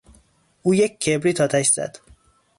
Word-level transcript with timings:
او 0.61 0.75
یک 0.75 0.99
کبریت 0.99 1.41
آتش 1.41 1.67
زد. 1.69 1.97